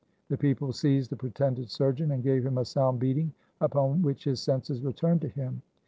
[0.29, 4.39] The people seized the pretended surgeon, and gave him a sound beating, upon which his
[4.41, 5.61] senses returned to him.